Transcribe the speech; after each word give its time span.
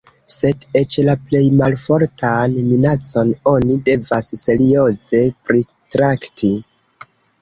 Sed 0.35 0.63
eĉ 0.79 0.93
la 1.09 1.13
plej 1.25 1.41
malfortan 1.59 2.55
minacon 2.69 3.33
oni 3.53 3.77
devas 3.91 4.33
serioze 4.41 5.21
pritrakti. 5.51 6.51